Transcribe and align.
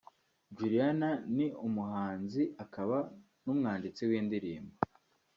Juliana 0.55 1.09
ni 1.35 1.47
umuhanzi 1.67 2.43
akaba 2.63 2.97
n’umwanditsi 3.43 4.01
w’indirimbo 4.09 4.73